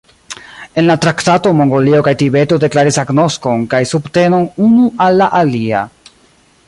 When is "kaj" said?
2.07-2.13, 3.75-3.83